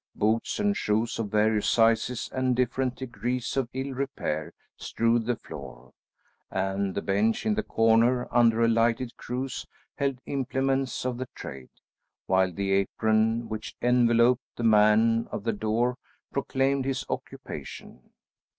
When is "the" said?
5.27-5.35, 6.95-7.03, 7.53-7.61, 11.19-11.27, 12.51-12.71, 14.55-14.63, 15.43-15.53